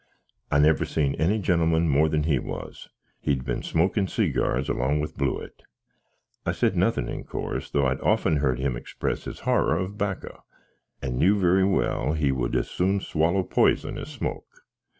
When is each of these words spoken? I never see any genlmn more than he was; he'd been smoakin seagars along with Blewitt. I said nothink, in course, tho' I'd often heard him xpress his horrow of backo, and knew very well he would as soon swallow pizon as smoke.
I 0.49 0.57
never 0.57 0.83
see 0.83 1.13
any 1.19 1.39
genlmn 1.39 1.85
more 1.87 2.09
than 2.09 2.23
he 2.23 2.39
was; 2.39 2.89
he'd 3.19 3.45
been 3.45 3.61
smoakin 3.61 4.07
seagars 4.07 4.67
along 4.67 4.99
with 4.99 5.15
Blewitt. 5.15 5.61
I 6.43 6.53
said 6.53 6.75
nothink, 6.75 7.07
in 7.07 7.23
course, 7.23 7.69
tho' 7.69 7.85
I'd 7.85 8.01
often 8.01 8.37
heard 8.37 8.57
him 8.57 8.73
xpress 8.73 9.25
his 9.25 9.41
horrow 9.41 9.83
of 9.83 9.99
backo, 9.99 10.39
and 11.03 11.19
knew 11.19 11.37
very 11.39 11.65
well 11.65 12.13
he 12.13 12.31
would 12.31 12.55
as 12.55 12.67
soon 12.67 12.99
swallow 12.99 13.43
pizon 13.43 13.99
as 13.99 14.09
smoke. 14.09 14.63